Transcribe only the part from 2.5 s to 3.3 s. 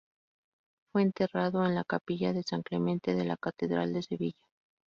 Clemente de